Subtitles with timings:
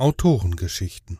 [0.00, 1.18] Autorengeschichten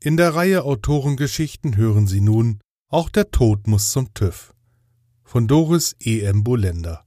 [0.00, 4.54] In der Reihe Autorengeschichten hören Sie nun Auch der Tod muss zum TÜV
[5.22, 6.20] von Doris E.
[6.22, 6.44] M.
[6.44, 7.04] Bolender.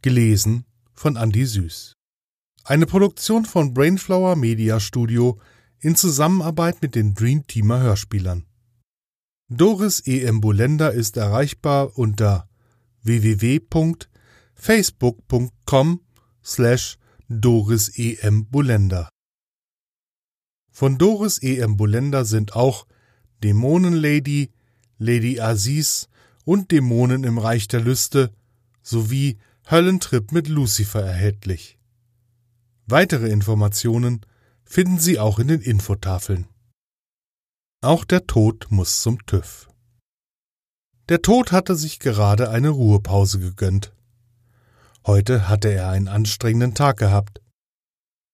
[0.00, 0.64] Gelesen
[0.94, 1.92] von Andi Süß.
[2.64, 5.38] Eine Produktion von Brainflower Media Studio
[5.82, 8.46] in Zusammenarbeit mit den Dream Teamer Hörspielern.
[9.48, 10.22] Doris E.
[10.22, 10.40] M.
[10.40, 12.48] Bolender ist erreichbar unter
[13.02, 16.00] www.facebook.com
[16.44, 18.16] slash Doris E.
[18.20, 18.46] M.
[18.46, 19.08] Bolender.
[20.70, 21.58] Von Doris E.
[21.58, 21.76] M.
[21.76, 22.86] Bolender sind auch
[23.42, 24.52] Dämonenlady,
[24.98, 26.08] Lady Aziz
[26.44, 28.32] und Dämonen im Reich der Lüste
[28.82, 29.38] sowie
[29.68, 31.76] Höllentrip mit Lucifer erhältlich.
[32.86, 34.24] Weitere Informationen
[34.72, 36.48] finden Sie auch in den Infotafeln.
[37.82, 39.68] Auch der Tod muss zum TÜV.
[41.10, 43.92] Der Tod hatte sich gerade eine Ruhepause gegönnt.
[45.06, 47.42] Heute hatte er einen anstrengenden Tag gehabt.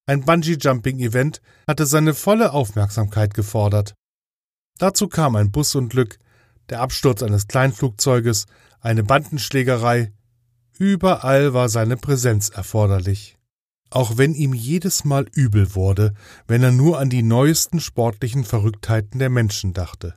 [0.06, 3.94] Ein Bungee-Jumping-Event hatte seine volle Aufmerksamkeit gefordert.
[4.78, 6.20] Dazu kam ein Busunglück,
[6.68, 8.46] der Absturz eines Kleinflugzeuges,
[8.80, 10.12] eine Bandenschlägerei.
[10.78, 13.37] Überall war seine Präsenz erforderlich.
[13.90, 16.14] Auch wenn ihm jedes Mal übel wurde,
[16.46, 20.14] wenn er nur an die neuesten sportlichen Verrücktheiten der Menschen dachte.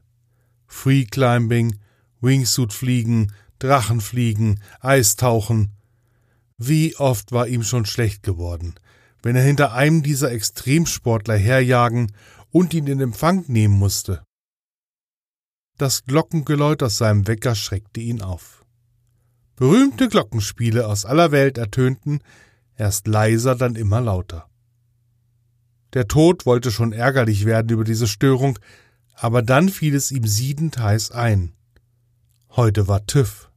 [0.68, 1.80] Free Climbing,
[2.20, 5.72] Wingsuit fliegen, Drachenfliegen, Eistauchen.
[6.58, 8.76] Wie oft war ihm schon schlecht geworden,
[9.24, 12.12] wenn er hinter einem dieser Extremsportler herjagen
[12.52, 14.24] und ihn in Empfang nehmen musste.
[15.78, 18.66] Das Glockengeläut aus seinem Wecker schreckte ihn auf.
[19.56, 22.20] Berühmte Glockenspiele aus aller Welt ertönten,
[22.76, 24.48] erst leiser, dann immer lauter.
[25.94, 28.58] Der Tod wollte schon ärgerlich werden über diese Störung,
[29.14, 31.54] aber dann fiel es ihm siedend heiß ein.
[32.50, 33.50] Heute war TÜV.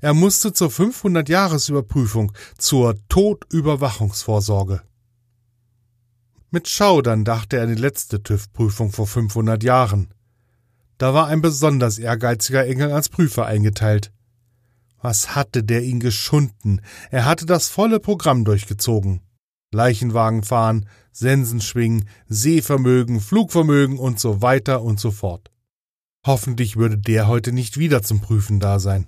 [0.00, 4.82] Er musste zur 500-Jahresüberprüfung, zur Todüberwachungsvorsorge.
[6.50, 10.12] Mit Schaudern dachte er an die letzte TÜV-Prüfung vor 500 Jahren.
[10.98, 14.12] Da war ein besonders ehrgeiziger Engel als Prüfer eingeteilt.
[15.02, 16.82] Was hatte der ihn geschunden?
[17.10, 19.22] Er hatte das volle Programm durchgezogen.
[19.72, 25.50] Leichenwagen fahren, Sensen schwingen, Sehvermögen, Flugvermögen und so weiter und so fort.
[26.26, 29.06] Hoffentlich würde der heute nicht wieder zum Prüfen da sein.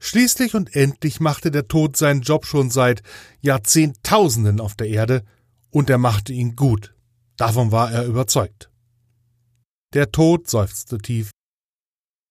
[0.00, 3.02] Schließlich und endlich machte der Tod seinen Job schon seit
[3.40, 5.24] Jahrzehntausenden auf der Erde
[5.70, 6.94] und er machte ihn gut.
[7.36, 8.70] Davon war er überzeugt.
[9.94, 11.30] Der Tod seufzte tief.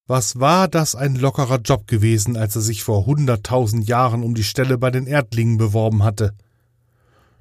[0.07, 4.45] Was war das ein lockerer Job gewesen, als er sich vor hunderttausend Jahren um die
[4.45, 6.33] Stelle bei den Erdlingen beworben hatte.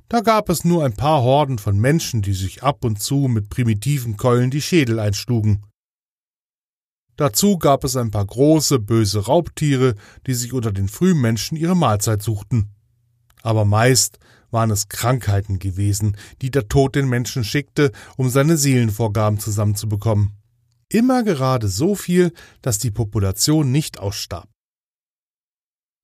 [0.09, 3.51] Da gab es nur ein paar Horden von Menschen, die sich ab und zu mit
[3.51, 5.63] primitiven Keulen die Schädel einschlugen.
[7.17, 9.95] Dazu gab es ein paar große, böse Raubtiere,
[10.27, 12.71] die sich unter den Frühmenschen ihre Mahlzeit suchten.
[13.43, 14.19] Aber meist
[14.51, 20.36] waren es Krankheiten gewesen, die der Tod den Menschen schickte, um seine Seelenvorgaben zusammenzubekommen.
[20.89, 22.33] Immer gerade so viel,
[22.63, 24.49] dass die Population nicht ausstarb.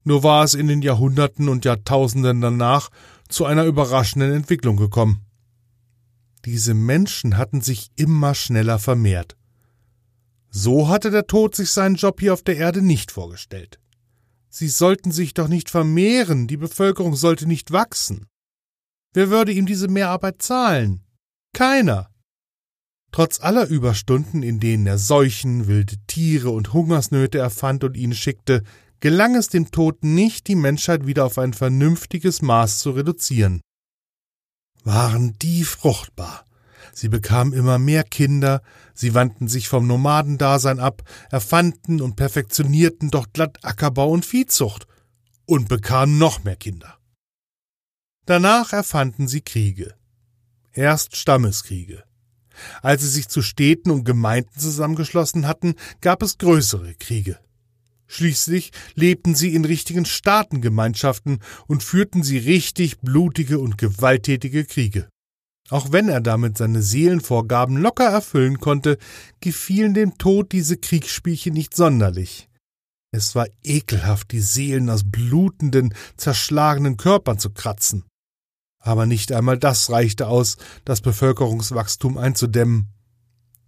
[0.05, 2.91] Nur war es in den Jahrhunderten und Jahrtausenden danach
[3.29, 5.25] zu einer überraschenden Entwicklung gekommen.
[6.45, 9.37] Diese Menschen hatten sich immer schneller vermehrt.
[10.51, 13.79] So hatte der Tod sich seinen Job hier auf der Erde nicht vorgestellt.
[14.51, 18.27] Sie sollten sich doch nicht vermehren, die Bevölkerung sollte nicht wachsen.
[19.15, 21.05] Wer würde ihm diese Mehrarbeit zahlen?
[21.55, 22.12] Keiner.
[23.13, 28.63] Trotz aller Überstunden, in denen er Seuchen, wilde Tiere und Hungersnöte erfand und ihnen schickte,
[29.01, 33.61] gelang es dem Tod nicht, die Menschheit wieder auf ein vernünftiges Maß zu reduzieren.
[34.83, 36.47] Waren die fruchtbar.
[36.95, 38.63] Sie bekamen immer mehr Kinder,
[38.95, 44.87] sie wandten sich vom Nomadendasein ab, erfanden und perfektionierten doch glatt Ackerbau und Viehzucht
[45.45, 46.99] und bekamen noch mehr Kinder.
[48.25, 49.95] Danach erfanden sie Kriege.
[50.73, 52.05] Erst Stammeskriege.
[52.83, 57.39] Als sie sich zu Städten und Gemeinden zusammengeschlossen hatten, gab es größere Kriege.
[58.07, 65.09] Schließlich lebten sie in richtigen Staatengemeinschaften und führten sie richtig blutige und gewalttätige Kriege.
[65.71, 68.99] Auch wenn er damit seine Seelenvorgaben locker erfüllen konnte,
[69.41, 72.51] gefielen dem Tod diese Kriegsspielchen nicht sonderlich.
[73.13, 78.05] Es war ekelhaft, die Seelen aus blutenden, zerschlagenen Körpern zu kratzen.
[78.83, 82.89] Aber nicht einmal das reichte aus, das Bevölkerungswachstum einzudämmen.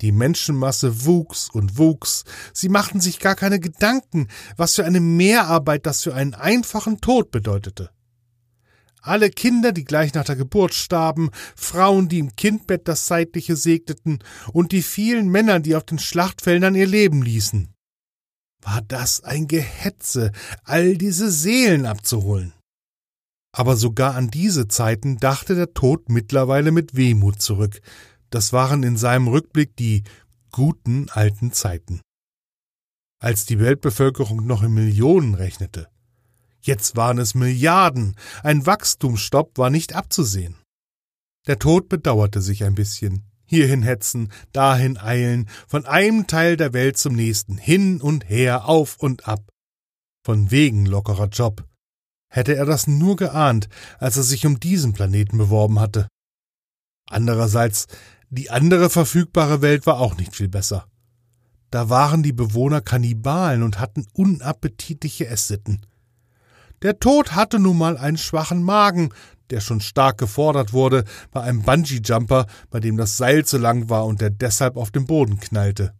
[0.01, 4.27] Die Menschenmasse wuchs und wuchs, sie machten sich gar keine Gedanken,
[4.57, 7.91] was für eine Mehrarbeit das für einen einfachen Tod bedeutete.
[9.01, 14.19] alle Kinder, die gleich nach der Geburt starben, Frauen, die im Kindbett das Zeitliche segneten
[14.53, 17.69] und die vielen Männer, die auf den Schlachtfeldern ihr Leben ließen.
[18.63, 20.33] War das ein Gehetze,
[20.65, 22.55] all diese Seelen abzuholen?
[23.57, 27.81] Aber sogar an diese Zeiten dachte der Tod mittlerweile mit Wehmut zurück.
[28.29, 30.03] Das waren in seinem Rückblick die
[30.51, 32.01] guten alten Zeiten.
[33.21, 35.87] Als die Weltbevölkerung noch in Millionen rechnete.
[36.63, 38.17] Jetzt waren es Milliarden.
[38.43, 40.57] Ein Wachstumsstopp war nicht abzusehen.
[41.47, 43.23] Der Tod bedauerte sich ein bisschen.
[43.47, 48.97] Hierhin hetzen, dahin eilen, von einem Teil der Welt zum nächsten, hin und her, auf
[48.97, 49.49] und ab.
[50.25, 51.65] Von wegen lockerer Job.
[52.35, 53.69] Hätte er das nur geahnt,
[54.01, 56.09] als er sich um diesen Planeten beworben hatte.
[57.09, 57.87] Andererseits,
[58.29, 60.89] die andere verfügbare Welt war auch nicht viel besser.
[61.71, 65.87] Da waren die Bewohner Kannibalen und hatten unappetitliche Esssitten.
[66.83, 69.11] Der Tod hatte nun mal einen schwachen Magen,
[69.51, 74.07] der schon stark gefordert wurde bei einem Bungee-Jumper, bei dem das Seil zu lang war
[74.07, 75.95] und der deshalb auf dem Boden knallte.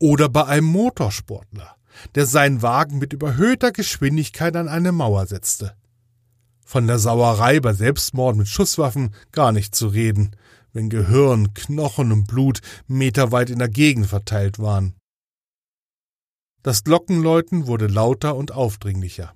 [0.00, 1.76] Oder bei einem Motorsportler,
[2.14, 5.76] der seinen Wagen mit überhöhter Geschwindigkeit an eine Mauer setzte.
[6.64, 10.34] Von der Sauerei bei Selbstmord mit Schusswaffen gar nicht zu reden,
[10.72, 14.94] wenn Gehirn, Knochen und Blut meterweit in der Gegend verteilt waren.
[16.62, 19.34] Das Glockenläuten wurde lauter und aufdringlicher.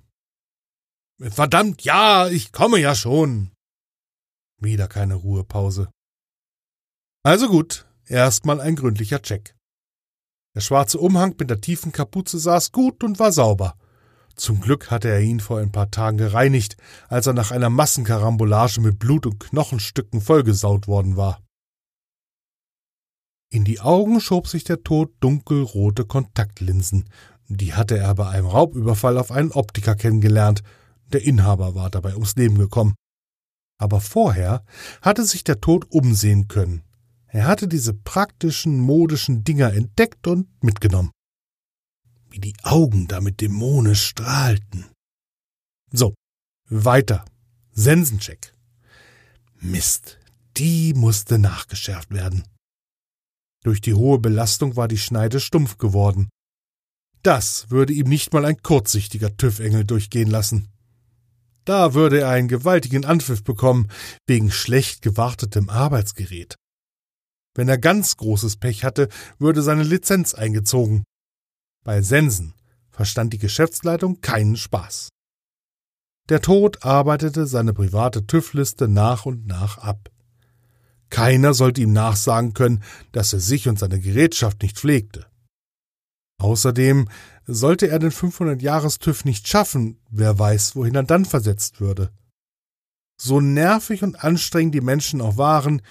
[1.19, 3.51] Verdammt, ja, ich komme ja schon.
[4.59, 5.89] Wieder keine Ruhepause.
[7.23, 9.56] Also gut, erstmal ein gründlicher Check.
[10.57, 13.75] Der schwarze Umhang mit der tiefen Kapuze saß gut und war sauber.
[14.35, 16.77] Zum Glück hatte er ihn vor ein paar Tagen gereinigt,
[17.09, 21.43] als er nach einer Massenkarambolage mit Blut und Knochenstücken vollgesaut worden war.
[23.51, 27.07] In die Augen schob sich der Tod dunkelrote Kontaktlinsen.
[27.49, 30.63] Die hatte er bei einem Raubüberfall auf einen Optiker kennengelernt
[31.13, 32.95] der Inhaber war dabei ums Leben gekommen.
[33.79, 34.65] Aber vorher
[35.03, 36.81] hatte sich der Tod umsehen können.
[37.27, 41.11] Er hatte diese praktischen, modischen Dinger entdeckt und mitgenommen.
[42.29, 44.85] Wie die Augen damit dämonisch strahlten.
[45.91, 46.13] So,
[46.69, 47.25] weiter.
[47.71, 48.53] Sensencheck.
[49.59, 50.19] Mist,
[50.57, 52.43] die musste nachgeschärft werden.
[53.63, 56.29] Durch die hohe Belastung war die Schneide stumpf geworden.
[57.23, 60.69] Das würde ihm nicht mal ein kurzsichtiger TÜV-Engel durchgehen lassen.
[61.65, 63.89] Da würde er einen gewaltigen Anpfiff bekommen
[64.25, 66.55] wegen schlecht gewartetem Arbeitsgerät.
[67.57, 69.09] Wenn er ganz großes Pech hatte,
[69.39, 71.03] würde seine Lizenz eingezogen.
[71.83, 72.53] Bei Sensen
[72.91, 75.09] verstand die Geschäftsleitung keinen Spaß.
[76.29, 80.11] Der Tod arbeitete seine private TÜV-Liste nach und nach ab.
[81.09, 85.25] Keiner sollte ihm nachsagen können, dass er sich und seine Gerätschaft nicht pflegte.
[86.39, 87.09] Außerdem
[87.47, 92.11] sollte er den 500-Jahres-TÜV nicht schaffen, wer weiß, wohin er dann versetzt würde.
[93.19, 95.81] So nervig und anstrengend die Menschen auch waren,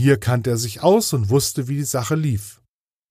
[0.00, 2.62] hier kannte er sich aus und wusste, wie die Sache lief.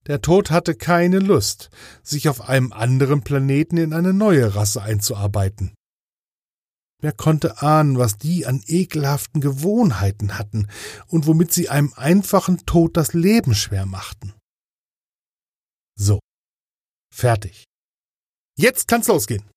[0.08, 1.70] Der Tod hatte keine Lust,
[2.02, 5.76] sich auf einem anderen Planeten in eine neue Rasse einzuarbeiten.
[7.02, 10.68] Wer konnte ahnen, was die an ekelhaften Gewohnheiten hatten
[11.08, 14.34] und womit sie einem einfachen Tod das Leben schwer machten?
[15.96, 16.20] So,
[17.14, 17.66] fertig.
[18.58, 19.50] Jetzt kann's losgehen.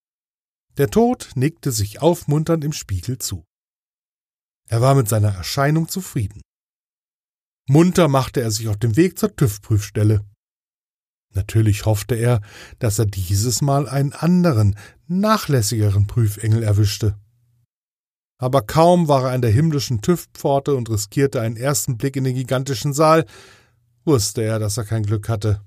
[0.76, 3.42] Der Tod nickte sich aufmunternd im Spiegel zu.
[4.68, 6.42] Er war mit seiner Erscheinung zufrieden.
[7.68, 10.24] Munter machte er sich auf den Weg zur TÜV-Prüfstelle.
[11.34, 12.40] Natürlich hoffte er,
[12.78, 14.76] dass er dieses Mal einen anderen,
[15.06, 17.16] nachlässigeren Prüfengel erwischte.
[18.38, 22.34] Aber kaum war er an der himmlischen TÜV-Pforte und riskierte einen ersten Blick in den
[22.34, 23.24] gigantischen Saal,
[24.04, 25.62] wusste er, dass er kein Glück hatte.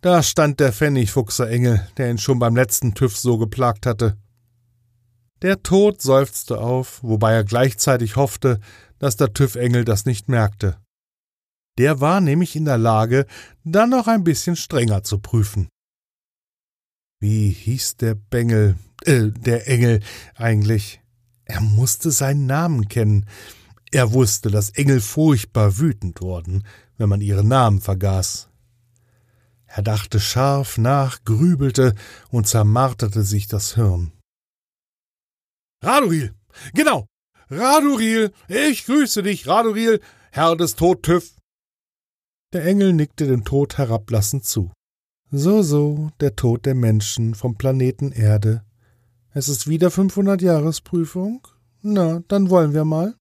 [0.00, 4.16] Da stand der Pfennigfuchser Engel, der ihn schon beim letzten TÜV so geplagt hatte.
[5.42, 8.60] Der Tod seufzte auf, wobei er gleichzeitig hoffte,
[8.98, 10.76] dass der TÜV-Engel das nicht merkte.
[11.78, 13.26] Der war nämlich in der Lage,
[13.64, 15.68] dann noch ein bisschen strenger zu prüfen.
[17.20, 20.00] Wie hieß der Bengel, äh, der Engel
[20.34, 21.00] eigentlich?
[21.44, 23.26] Er musste seinen Namen kennen.
[23.92, 26.64] Er wusste, dass Engel furchtbar wütend wurden,
[26.96, 28.48] wenn man ihre Namen vergaß.
[29.66, 31.94] Er dachte scharf nach, grübelte
[32.30, 34.12] und zermarterte sich das Hirn.
[35.82, 36.34] Raduril!
[36.74, 37.06] Genau!
[37.50, 38.32] Raduril!
[38.48, 40.00] Ich grüße dich, Raduril,
[40.32, 41.37] Herr des Todtüff!
[42.54, 44.72] Der Engel nickte dem Tod herablassend zu.
[45.30, 48.64] So, so, der Tod der Menschen vom Planeten Erde.
[49.34, 51.46] Es ist wieder 500 Jahresprüfung?
[51.82, 53.14] Na, dann wollen wir mal.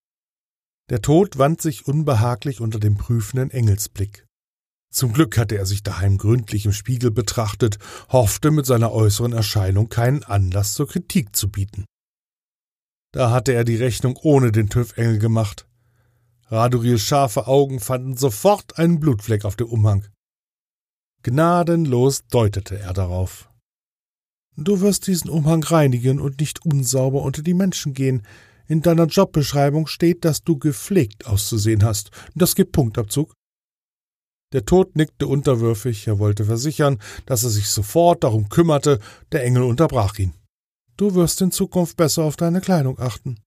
[0.89, 4.25] Der Tod wand sich unbehaglich unter dem prüfenden Engelsblick.
[4.93, 9.89] Zum Glück hatte er sich daheim gründlich im Spiegel betrachtet, hoffte mit seiner äußeren Erscheinung
[9.89, 11.83] keinen Anlass zur Kritik zu bieten.
[13.11, 15.67] Da hatte er die Rechnung ohne den TÜV-Engel gemacht.
[16.49, 20.07] Radurils scharfe Augen fanden sofort einen Blutfleck auf dem Umhang.
[21.23, 23.49] Gnadenlos deutete er darauf.
[24.55, 28.23] Du wirst diesen Umhang reinigen und nicht unsauber unter die Menschen gehen.
[28.67, 32.11] In deiner Jobbeschreibung steht, dass du gepflegt auszusehen hast.
[32.33, 33.33] Das gibt Punktabzug.
[34.53, 38.99] Der Tod nickte unterwürfig, er wollte versichern, dass er sich sofort darum kümmerte,
[39.33, 40.33] der Engel unterbrach ihn.
[40.95, 43.37] Du wirst in Zukunft besser auf deine Kleidung achten.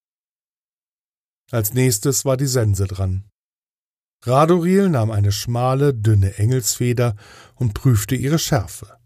[1.50, 3.24] Als nächstes war die Sense dran.
[4.24, 7.16] Radoril nahm eine schmale, dünne Engelsfeder
[7.54, 8.98] und prüfte ihre Schärfe.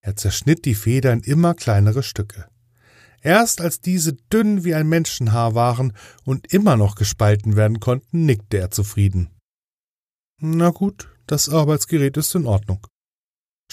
[0.00, 2.48] Er zerschnitt die Feder in immer kleinere Stücke.
[3.20, 5.92] Erst als diese dünn wie ein Menschenhaar waren
[6.24, 9.30] und immer noch gespalten werden konnten, nickte er zufrieden.
[10.40, 12.84] Na gut, das Arbeitsgerät ist in Ordnung.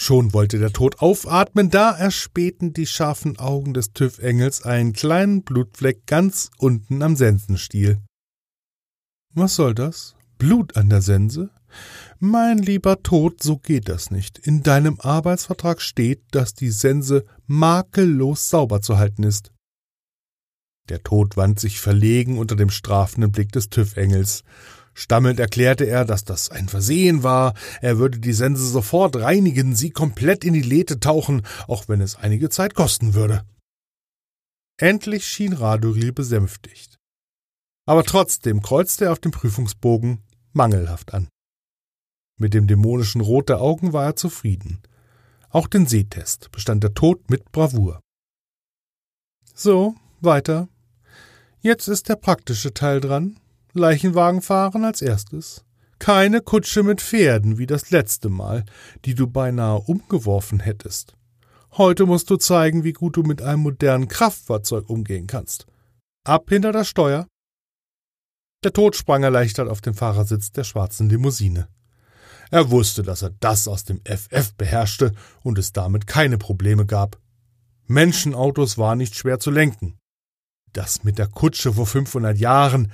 [0.02, 6.06] Schon wollte der Tod aufatmen, da erspähten die scharfen Augen des TÜV-Engels einen kleinen Blutfleck
[6.06, 7.98] ganz unten am Sensenstiel.
[9.34, 10.16] Was soll das?
[10.38, 11.50] Blut an der Sense?
[12.18, 14.38] Mein lieber Tod, so geht das nicht.
[14.38, 19.52] In deinem Arbeitsvertrag steht, dass die Sense makellos sauber zu halten ist.
[20.88, 24.44] Der Tod wand sich verlegen unter dem strafenden Blick des TÜV-Engels.
[25.00, 29.88] Stammelnd erklärte er, dass das ein Versehen war, er würde die Sense sofort reinigen, sie
[29.88, 33.46] komplett in die Lethe tauchen, auch wenn es einige Zeit kosten würde.
[34.76, 36.98] Endlich schien Raduril besänftigt.
[37.86, 41.30] Aber trotzdem kreuzte er auf dem Prüfungsbogen mangelhaft an.
[42.38, 44.82] Mit dem dämonischen Rot der Augen war er zufrieden.
[45.48, 48.00] Auch den Sehtest bestand der Tod mit Bravour.
[49.54, 50.68] So, weiter.
[51.62, 53.40] Jetzt ist der praktische Teil dran.
[53.72, 55.64] Leichenwagen fahren als erstes.
[55.98, 58.64] Keine Kutsche mit Pferden wie das letzte Mal,
[59.04, 61.14] die du beinahe umgeworfen hättest.
[61.72, 65.66] Heute musst du zeigen, wie gut du mit einem modernen Kraftfahrzeug umgehen kannst.
[66.24, 67.28] Ab hinter das Steuer.
[68.64, 71.68] Der Tod sprang erleichtert auf den Fahrersitz der schwarzen Limousine.
[72.50, 75.12] Er wusste, dass er das aus dem FF beherrschte
[75.42, 77.18] und es damit keine Probleme gab.
[77.86, 79.98] Menschenautos waren nicht schwer zu lenken.
[80.72, 82.92] Das mit der Kutsche vor 500 Jahren,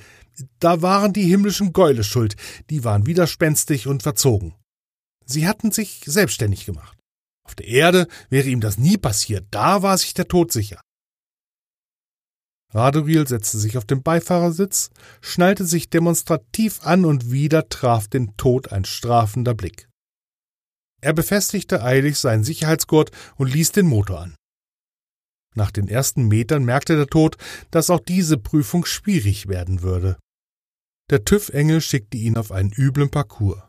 [0.59, 2.37] da waren die himmlischen Gäule schuld,
[2.71, 4.55] die waren widerspenstig und verzogen.
[5.25, 6.99] Sie hatten sich selbstständig gemacht.
[7.45, 10.81] Auf der Erde wäre ihm das nie passiert, da war sich der Tod sicher.
[12.73, 14.91] Raduril setzte sich auf den Beifahrersitz,
[15.21, 19.89] schnallte sich demonstrativ an und wieder traf den Tod ein strafender Blick.
[21.01, 24.37] Er befestigte eilig seinen Sicherheitsgurt und ließ den Motor an.
[25.55, 27.37] Nach den ersten Metern merkte der Tod,
[27.71, 30.19] dass auch diese Prüfung schwierig werden würde.
[31.09, 33.63] Der TÜV-Engel schickte ihn auf einen üblen Parcours.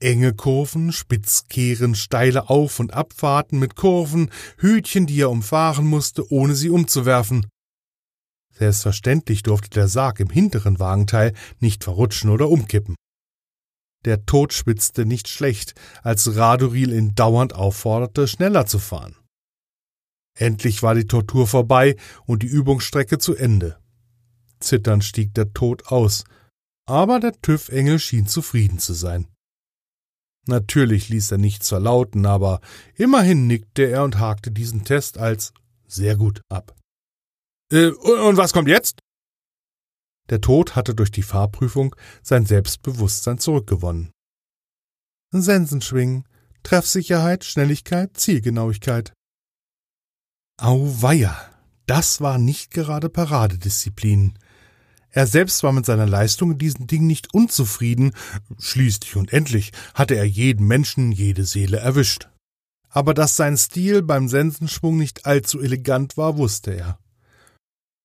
[0.00, 6.54] Enge Kurven, Spitzkehren, steile Auf- und Abfahrten mit Kurven, Hütchen, die er umfahren musste, ohne
[6.54, 7.46] sie umzuwerfen.
[8.54, 12.94] Selbstverständlich durfte der Sarg im hinteren Wagenteil nicht verrutschen oder umkippen.
[14.04, 19.16] Der Tod schwitzte nicht schlecht, als Raduril ihn dauernd aufforderte, schneller zu fahren.
[20.34, 23.78] Endlich war die Tortur vorbei und die Übungsstrecke zu Ende.
[24.60, 26.24] Zitternd stieg der Tod aus,
[26.86, 29.28] aber der TÜV-Engel schien zufrieden zu sein.
[30.46, 32.60] Natürlich ließ er nichts verlauten, aber
[32.94, 35.52] immerhin nickte er und hakte diesen Test als
[35.86, 36.74] sehr gut ab.
[37.70, 39.00] Äh, und was kommt jetzt?
[40.30, 44.10] Der Tod hatte durch die Fahrprüfung sein Selbstbewusstsein zurückgewonnen.
[45.30, 46.26] Sensenschwingen,
[46.62, 49.12] Treffsicherheit, Schnelligkeit, Zielgenauigkeit.
[50.58, 51.36] Auweia,
[51.86, 54.38] das war nicht gerade Paradedisziplin.
[55.10, 58.12] Er selbst war mit seiner Leistung in diesen Dingen nicht unzufrieden,
[58.58, 62.28] schließlich und endlich hatte er jeden Menschen, jede Seele erwischt.
[62.90, 66.98] Aber dass sein Stil beim Sensenschwung nicht allzu elegant war, wusste er.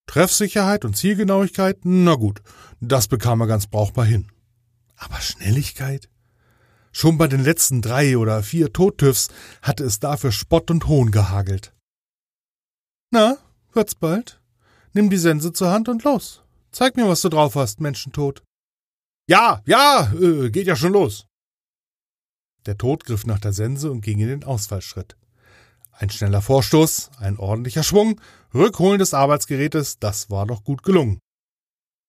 [0.07, 2.41] Treffsicherheit und Zielgenauigkeit, na gut,
[2.81, 4.27] das bekam er ganz brauchbar hin.
[4.95, 6.09] Aber Schnelligkeit?
[6.91, 9.29] Schon bei den letzten drei oder vier Tottüffs
[9.61, 11.73] hatte es dafür Spott und Hohn gehagelt.
[13.09, 13.37] Na,
[13.73, 14.39] wird's bald?
[14.93, 16.42] Nimm die Sense zur Hand und los.
[16.73, 18.43] Zeig mir, was du drauf hast, Menschentod.
[19.29, 21.27] Ja, ja, äh, geht ja schon los.
[22.65, 25.15] Der Tod griff nach der Sense und ging in den Ausfallschritt.
[25.91, 28.19] Ein schneller Vorstoß, ein ordentlicher Schwung,
[28.53, 31.19] Rückholen des Arbeitsgerätes, das war doch gut gelungen.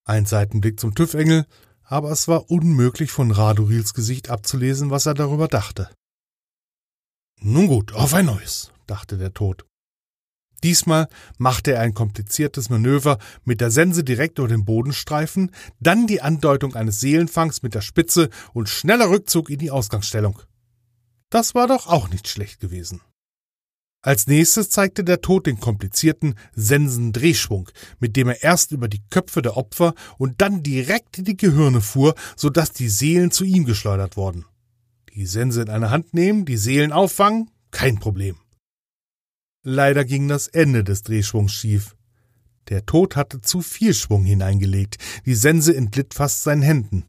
[0.06, 1.47] Ein Seitenblick zum TÜV-Engel,
[1.83, 5.90] aber es war unmöglich von Radurils Gesicht abzulesen, was er darüber dachte.
[7.40, 9.66] Nun gut, auf ein neues, dachte der Tod.
[10.63, 11.09] Diesmal
[11.39, 16.75] machte er ein kompliziertes Manöver mit der Sense direkt über den Bodenstreifen, dann die Andeutung
[16.75, 20.41] eines Seelenfangs mit der Spitze und schneller Rückzug in die Ausgangsstellung.
[21.31, 23.01] Das war doch auch nicht schlecht gewesen.
[24.05, 27.71] Als nächstes zeigte der Tod den komplizierten Sensendrehschwung,
[28.01, 31.81] mit dem er erst über die Köpfe der Opfer und dann direkt in die Gehirne
[31.81, 34.45] fuhr, sodass die Seelen zu ihm geschleudert wurden.
[35.15, 38.37] Die Sense in eine Hand nehmen, die Seelen auffangen, kein Problem.
[39.66, 41.97] Leider ging das Ende des Drehschwungs schief.
[42.68, 47.06] Der Tod hatte zu viel Schwung hineingelegt, die Sense entglitt fast seinen Händen.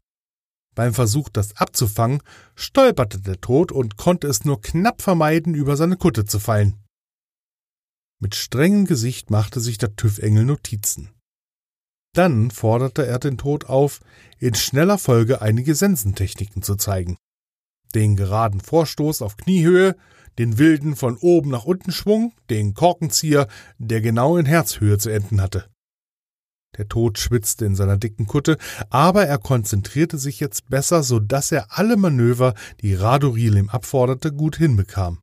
[0.74, 2.22] Beim Versuch, das abzufangen,
[2.54, 6.76] stolperte der Tod und konnte es nur knapp vermeiden, über seine Kutte zu fallen.
[8.20, 11.10] Mit strengem Gesicht machte sich der TÜV-Engel Notizen.
[12.14, 14.00] Dann forderte er den Tod auf,
[14.38, 17.18] in schneller Folge einige Sensentechniken zu zeigen.
[17.94, 19.96] Den geraden Vorstoß auf Kniehöhe,
[20.38, 25.40] den wilden von oben nach unten Schwung, den Korkenzieher, der genau in Herzhöhe zu enden
[25.40, 25.68] hatte.
[26.76, 28.58] Der Tod schwitzte in seiner dicken Kutte,
[28.90, 34.32] aber er konzentrierte sich jetzt besser, so dass er alle Manöver, die Radoril ihm abforderte,
[34.32, 35.20] gut hinbekam.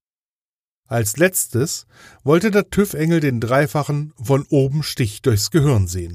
[0.88, 1.86] Als letztes
[2.24, 6.13] wollte der TÜV-Engel den dreifachen von oben Stich durchs Gehirn sehen.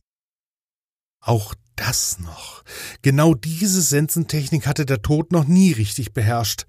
[1.21, 2.65] Auch das noch.
[3.03, 6.67] Genau diese Sensentechnik hatte der Tod noch nie richtig beherrscht.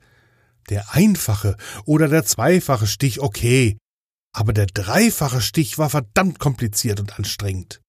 [0.70, 3.78] Der einfache oder der zweifache Stich okay,
[4.34, 7.82] aber der dreifache Stich war verdammt kompliziert und anstrengend.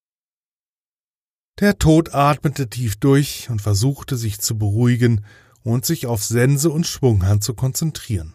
[1.58, 5.26] Der Tod atmete tief durch und versuchte sich zu beruhigen
[5.62, 8.34] und sich auf Sense und Schwunghand zu konzentrieren.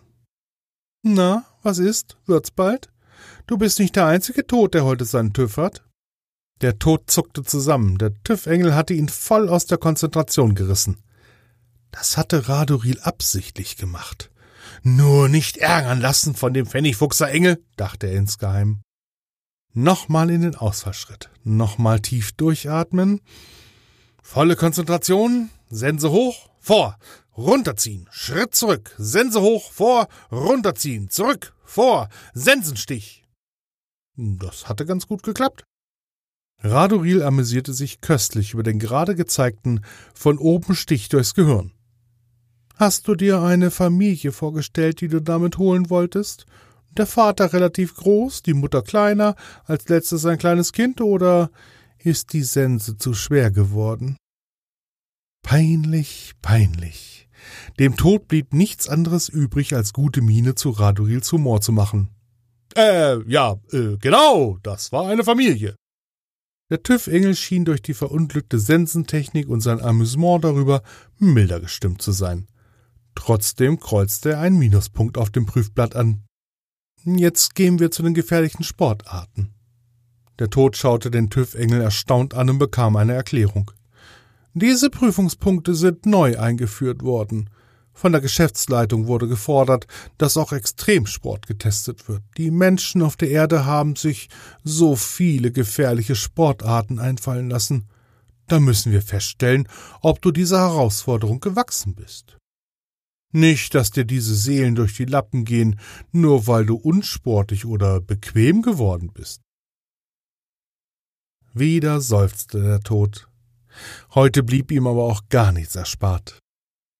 [1.01, 2.17] Na, was ist?
[2.25, 2.89] Wird's bald?
[3.47, 5.83] Du bist nicht der einzige Tod, der heute seinen TÜV hat.
[6.61, 7.97] Der Tod zuckte zusammen.
[7.97, 11.03] Der TÜV-Engel hatte ihn voll aus der Konzentration gerissen.
[11.91, 14.29] Das hatte Radoril absichtlich gemacht.
[14.87, 18.81] Nur nicht ärgern lassen von dem Pfennigfuchser Engel, dachte er insgeheim.
[19.73, 21.29] Nochmal in den Ausfallschritt.
[21.43, 23.19] Nochmal tief durchatmen.
[24.21, 25.49] Volle Konzentration.
[25.69, 26.49] Sense hoch.
[26.59, 26.97] Vor
[27.37, 33.23] runterziehen, Schritt zurück, Sense hoch, vor, runterziehen, zurück, vor, Sensenstich.
[34.15, 35.63] Das hatte ganz gut geklappt.
[36.59, 39.81] Radoril amüsierte sich köstlich über den gerade gezeigten
[40.13, 41.73] von oben Stich durchs Gehirn.
[42.77, 46.45] Hast du dir eine Familie vorgestellt, die du damit holen wolltest?
[46.97, 51.51] Der Vater relativ groß, die Mutter kleiner, als letztes ein kleines Kind, oder
[51.99, 54.17] ist die Sense zu schwer geworden?
[55.41, 57.29] Peinlich, peinlich.
[57.79, 62.09] Dem Tod blieb nichts anderes übrig, als gute Miene zu Radurils Humor zu machen.
[62.75, 65.75] Äh, ja, äh, genau, das war eine Familie.
[66.69, 70.81] Der TÜV-Engel schien durch die verunglückte Sensentechnik und sein Amüsement darüber
[71.19, 72.47] milder gestimmt zu sein.
[73.15, 76.23] Trotzdem kreuzte er einen Minuspunkt auf dem Prüfblatt an.
[77.05, 79.53] Jetzt gehen wir zu den gefährlichen Sportarten.
[80.39, 83.71] Der Tod schaute den TÜV-Engel erstaunt an und bekam eine Erklärung.
[84.53, 87.49] Diese Prüfungspunkte sind neu eingeführt worden.
[87.93, 92.23] Von der Geschäftsleitung wurde gefordert, dass auch Extremsport getestet wird.
[92.37, 94.27] Die Menschen auf der Erde haben sich
[94.63, 97.87] so viele gefährliche Sportarten einfallen lassen.
[98.47, 99.67] Da müssen wir feststellen,
[100.01, 102.34] ob du dieser Herausforderung gewachsen bist.
[103.35, 105.77] Nicht, dass dir diese Seelen durch die Lappen gehen,
[106.13, 109.41] nur weil du unsportlich oder bequem geworden bist.
[111.53, 113.27] Wieder seufzte der Tod.
[114.13, 116.39] Heute blieb ihm aber auch gar nichts erspart.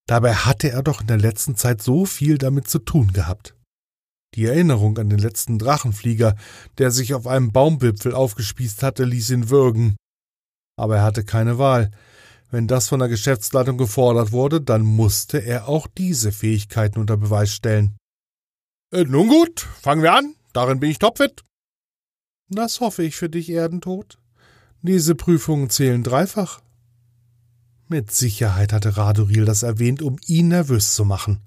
[0.06, 3.56] Dabei hatte er doch in der letzten Zeit so viel damit zu tun gehabt.
[4.34, 6.36] Die Erinnerung an den letzten Drachenflieger,
[6.76, 9.96] der sich auf einem Baumwipfel aufgespießt hatte, ließ ihn würgen.
[10.78, 11.92] Aber er hatte keine Wahl.
[12.50, 17.52] Wenn das von der Geschäftsleitung gefordert wurde, dann musste er auch diese Fähigkeiten unter Beweis
[17.52, 17.96] stellen.
[18.92, 20.34] Äh, nun gut, fangen wir an.
[20.52, 21.42] Darin bin ich topfit.
[22.48, 24.18] Das hoffe ich für dich, Erdentod.
[24.82, 26.60] Diese Prüfungen zählen dreifach.
[27.88, 31.40] Mit Sicherheit hatte Radoril das erwähnt, um ihn nervös zu machen.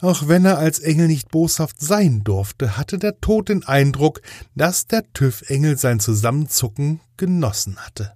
[0.00, 4.20] Auch wenn er als Engel nicht boshaft sein durfte, hatte der Tod den Eindruck,
[4.56, 8.12] dass der TÜV-Engel sein Zusammenzucken genossen hatte.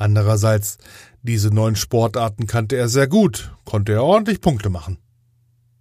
[0.00, 0.78] Andererseits,
[1.22, 4.96] diese neuen Sportarten kannte er sehr gut, konnte er ordentlich Punkte machen.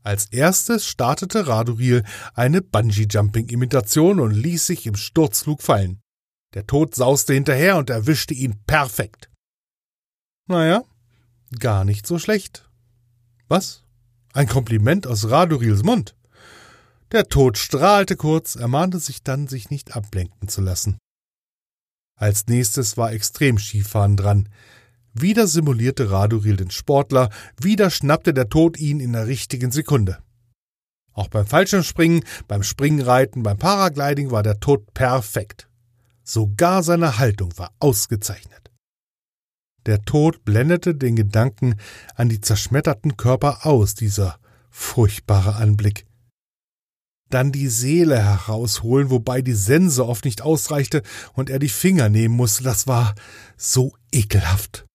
[0.03, 2.03] Als erstes startete Radoril
[2.34, 6.01] eine Bungee-Jumping-Imitation und ließ sich im Sturzflug fallen.
[6.53, 9.29] Der Tod sauste hinterher und erwischte ihn perfekt.
[10.47, 10.84] Naja,
[11.58, 12.69] gar nicht so schlecht.
[13.47, 13.86] Was?
[14.34, 16.17] Ein Kompliment aus Radurils Mund.
[17.13, 20.97] Der Tod strahlte kurz, ermahnte sich dann, sich nicht ablenken zu lassen.
[22.19, 24.49] Als nächstes war Extremskifahren dran.
[25.13, 27.29] Wieder simulierte Raduril den Sportler,
[27.60, 30.19] wieder schnappte der Tod ihn in der richtigen Sekunde.
[31.13, 35.69] Auch beim Fallschirmspringen, beim Springreiten, beim Paragliding war der Tod perfekt.
[36.23, 38.69] Sogar seine Haltung war ausgezeichnet.
[39.86, 41.75] Der Tod blendete den Gedanken
[42.15, 46.05] an die zerschmetterten Körper aus, dieser furchtbare Anblick.
[47.30, 52.36] Dann die Seele herausholen, wobei die Sense oft nicht ausreichte und er die Finger nehmen
[52.36, 52.63] musste.
[52.63, 53.15] Das war
[53.58, 54.86] so ekelhaft.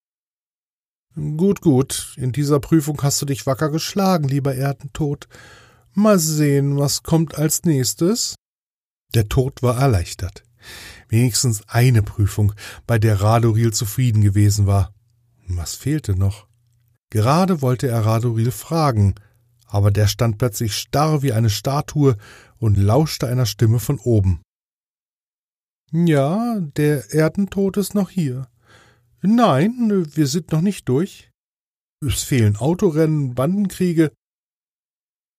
[1.14, 5.28] Gut, gut, in dieser Prüfung hast du dich wacker geschlagen, lieber Erdentod.
[5.92, 8.34] Mal sehen, was kommt als nächstes.
[9.14, 10.42] Der Tod war erleichtert.
[11.08, 12.52] Wenigstens eine Prüfung,
[12.86, 14.92] bei der Radoril zufrieden gewesen war.
[15.46, 16.48] Was fehlte noch?
[17.10, 19.14] Gerade wollte er Radoril fragen,
[19.74, 22.16] aber der stand plötzlich starr wie eine Statue
[22.58, 24.40] und lauschte einer Stimme von oben.
[25.90, 28.46] Ja, der Erdentod ist noch hier.
[29.20, 31.28] Nein, wir sind noch nicht durch.
[32.00, 34.12] Es fehlen Autorennen, Bandenkriege.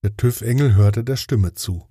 [0.03, 1.87] Der TÜV-Engel hörte der Stimme zu.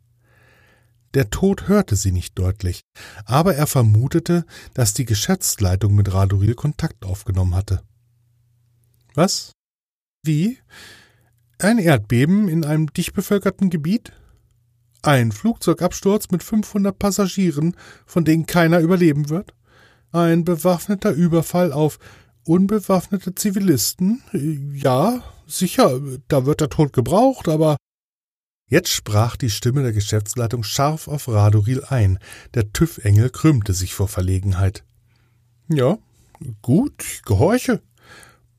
[1.15, 2.83] Der Tod hörte sie nicht deutlich,
[3.25, 7.83] aber er vermutete, dass die Geschäftsleitung mit Radoril Kontakt aufgenommen hatte.
[9.15, 9.53] Was?
[10.23, 10.59] Wie?
[11.59, 14.13] Ein Erdbeben in einem dicht bevölkerten Gebiet?
[15.03, 19.55] Ein Flugzeugabsturz mit 500 Passagieren, von denen keiner überleben wird?
[20.11, 21.99] Ein bewaffneter Überfall auf
[22.45, 24.23] unbewaffnete Zivilisten?
[24.73, 27.77] Ja, sicher, da wird der Tod gebraucht, aber
[28.67, 32.19] Jetzt sprach die Stimme der Geschäftsleitung scharf auf Radoril ein.
[32.55, 34.85] Der TÜV-Engel krümmte sich vor Verlegenheit.
[35.69, 35.99] Ja,
[36.63, 37.83] gut, ich gehorche.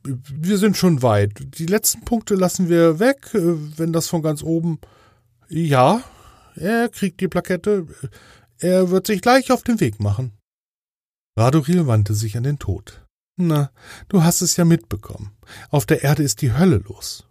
[0.05, 1.31] Wir sind schon weit.
[1.57, 3.39] Die letzten Punkte lassen wir weg, äh,
[3.77, 4.79] wenn das von ganz oben.
[5.49, 6.03] Ja,
[6.55, 7.87] er kriegt die Plakette.
[8.59, 10.31] Er wird sich gleich auf den Weg machen.
[11.37, 13.05] Radoril wandte sich an den Tod.
[13.35, 13.71] Na,
[14.07, 15.35] du hast es ja mitbekommen.
[15.69, 17.27] Auf der Erde ist die Hölle los.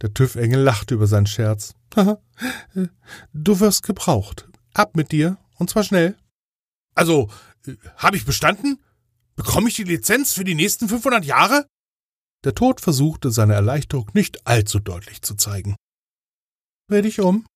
[0.00, 1.74] Der TÜV-Engel lachte über seinen Scherz.
[3.32, 4.48] du wirst gebraucht.
[4.72, 6.16] Ab mit dir, und zwar schnell.
[6.94, 7.28] Also,
[7.66, 8.78] äh, habe ich bestanden?
[9.36, 11.66] Bekomme ich die Lizenz für die nächsten 500 Jahre?
[12.44, 15.76] Der Tod versuchte, seine Erleichterung nicht allzu deutlich zu zeigen.
[16.90, 17.46] Dreh dich um.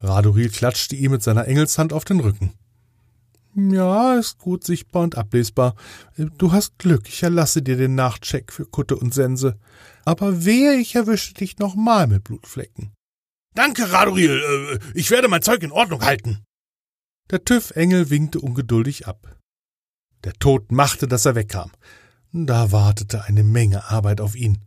[0.00, 2.54] Radoril klatschte ihm mit seiner Engelshand auf den Rücken.
[3.54, 5.74] Ja, ist gut sichtbar und ablesbar.
[6.16, 9.58] Du hast Glück, ich erlasse dir den Nachcheck für Kutte und Sense.
[10.04, 12.92] Aber wehe, ich erwische dich nochmal mit Blutflecken.
[13.54, 14.80] Danke, Radoril.
[14.82, 16.42] Äh, ich werde mein Zeug in Ordnung halten.
[17.30, 19.36] Der TÜV-Engel winkte ungeduldig ab.
[20.24, 21.72] Der Tod machte, dass er wegkam.
[22.32, 24.58] Da wartete eine Menge Arbeit auf ihn.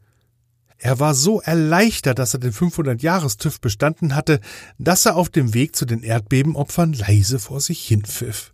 [0.77, 4.39] Er war so erleichtert, dass er den 500-Jahres-TÜV bestanden hatte,
[4.77, 8.53] dass er auf dem Weg zu den Erdbebenopfern leise vor sich hinpfiff.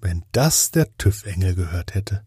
[0.00, 2.22] Wenn das der TÜV-Engel gehört hätte.